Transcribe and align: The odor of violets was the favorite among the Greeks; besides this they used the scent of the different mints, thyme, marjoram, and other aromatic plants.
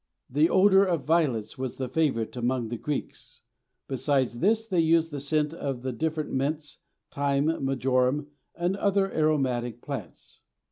The 0.31 0.49
odor 0.49 0.83
of 0.83 1.03
violets 1.05 1.59
was 1.59 1.75
the 1.75 1.87
favorite 1.87 2.35
among 2.35 2.69
the 2.69 2.77
Greeks; 2.79 3.41
besides 3.87 4.39
this 4.39 4.65
they 4.65 4.79
used 4.79 5.11
the 5.11 5.19
scent 5.19 5.53
of 5.53 5.83
the 5.83 5.93
different 5.93 6.31
mints, 6.33 6.79
thyme, 7.11 7.63
marjoram, 7.63 8.25
and 8.55 8.75
other 8.77 9.11
aromatic 9.11 9.79
plants. 9.83 10.39